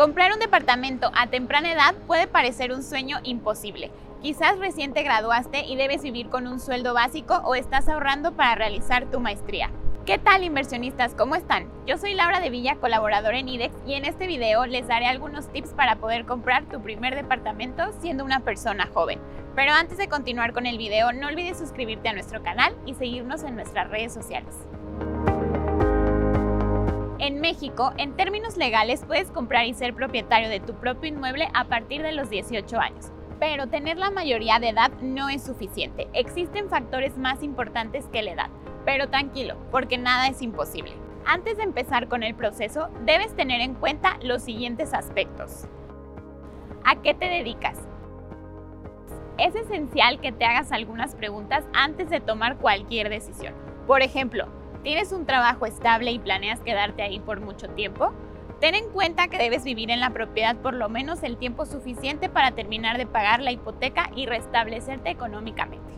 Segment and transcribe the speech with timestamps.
[0.00, 3.90] Comprar un departamento a temprana edad puede parecer un sueño imposible.
[4.22, 8.54] Quizás recién te graduaste y debes vivir con un sueldo básico o estás ahorrando para
[8.54, 9.70] realizar tu maestría.
[10.06, 11.14] ¿Qué tal inversionistas?
[11.14, 11.70] ¿Cómo están?
[11.86, 15.52] Yo soy Laura de Villa, colaboradora en IDEX y en este video les daré algunos
[15.52, 19.20] tips para poder comprar tu primer departamento siendo una persona joven.
[19.54, 23.42] Pero antes de continuar con el video, no olvides suscribirte a nuestro canal y seguirnos
[23.42, 24.54] en nuestras redes sociales.
[27.30, 31.66] En México, en términos legales, puedes comprar y ser propietario de tu propio inmueble a
[31.66, 33.12] partir de los 18 años.
[33.38, 36.08] Pero tener la mayoría de edad no es suficiente.
[36.12, 38.50] Existen factores más importantes que la edad.
[38.84, 40.92] Pero tranquilo, porque nada es imposible.
[41.24, 45.68] Antes de empezar con el proceso, debes tener en cuenta los siguientes aspectos.
[46.84, 47.78] ¿A qué te dedicas?
[49.38, 53.54] Es esencial que te hagas algunas preguntas antes de tomar cualquier decisión.
[53.86, 54.48] Por ejemplo,
[54.82, 58.14] ¿Tienes un trabajo estable y planeas quedarte ahí por mucho tiempo?
[58.60, 62.30] Ten en cuenta que debes vivir en la propiedad por lo menos el tiempo suficiente
[62.30, 65.92] para terminar de pagar la hipoteca y restablecerte económicamente.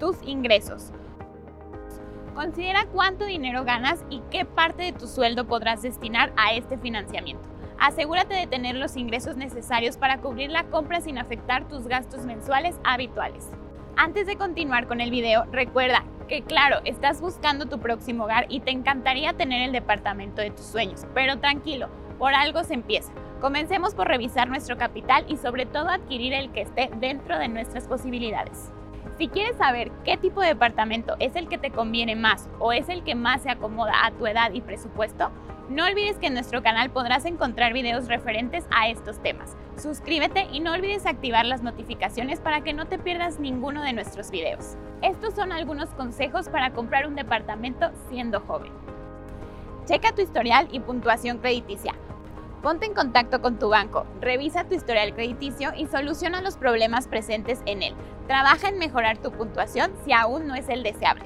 [0.00, 0.92] Tus ingresos.
[2.34, 7.48] Considera cuánto dinero ganas y qué parte de tu sueldo podrás destinar a este financiamiento.
[7.78, 12.80] Asegúrate de tener los ingresos necesarios para cubrir la compra sin afectar tus gastos mensuales
[12.82, 13.48] habituales.
[13.98, 18.60] Antes de continuar con el video, recuerda que claro, estás buscando tu próximo hogar y
[18.60, 23.10] te encantaría tener el departamento de tus sueños, pero tranquilo, por algo se empieza.
[23.40, 27.88] Comencemos por revisar nuestro capital y sobre todo adquirir el que esté dentro de nuestras
[27.88, 28.70] posibilidades.
[29.16, 32.90] Si quieres saber qué tipo de departamento es el que te conviene más o es
[32.90, 35.30] el que más se acomoda a tu edad y presupuesto,
[35.68, 39.56] no olvides que en nuestro canal podrás encontrar videos referentes a estos temas.
[39.76, 44.30] Suscríbete y no olvides activar las notificaciones para que no te pierdas ninguno de nuestros
[44.30, 44.76] videos.
[45.02, 48.72] Estos son algunos consejos para comprar un departamento siendo joven.
[49.86, 51.94] Checa tu historial y puntuación crediticia.
[52.62, 57.60] Ponte en contacto con tu banco, revisa tu historial crediticio y soluciona los problemas presentes
[57.66, 57.94] en él.
[58.26, 61.24] Trabaja en mejorar tu puntuación si aún no es el deseable.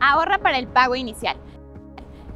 [0.00, 1.36] Ahorra para el pago inicial.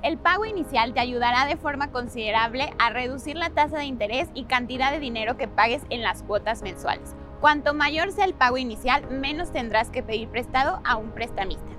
[0.02, 4.44] El pago inicial te ayudará de forma considerable a reducir la tasa de interés y
[4.44, 7.14] cantidad de dinero que pagues en las cuotas mensuales.
[7.40, 11.70] Cuanto mayor sea el pago inicial, menos tendrás que pedir prestado a un prestamista.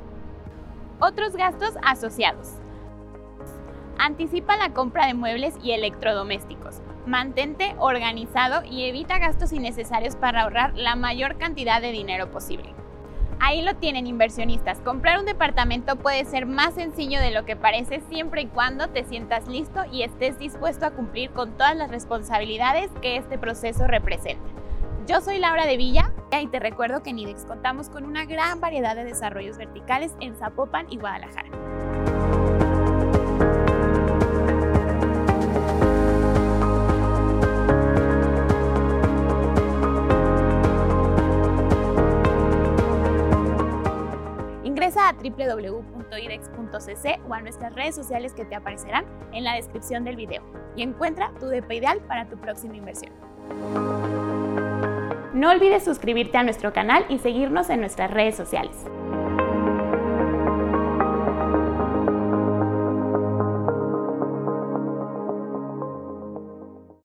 [1.00, 2.60] Otros gastos asociados.
[3.98, 6.82] Anticipa la compra de muebles y electrodomésticos.
[7.08, 12.81] Mantente organizado y evita gastos innecesarios para ahorrar la mayor cantidad de dinero posible.
[13.44, 14.80] Ahí lo tienen inversionistas.
[14.82, 19.04] Comprar un departamento puede ser más sencillo de lo que parece siempre y cuando te
[19.04, 24.48] sientas listo y estés dispuesto a cumplir con todas las responsabilidades que este proceso representa.
[25.08, 28.62] Yo soy Laura de Villa y te recuerdo que en IDEX contamos con una gran
[28.62, 31.50] variedad de desarrollos verticales en Zapopan y Guadalajara.
[45.02, 49.04] A www.idex.cc o a nuestras redes sociales que te aparecerán
[49.34, 50.44] en la descripción del video
[50.76, 53.12] y encuentra tu DP ideal para tu próxima inversión.
[55.34, 58.76] No olvides suscribirte a nuestro canal y seguirnos en nuestras redes sociales.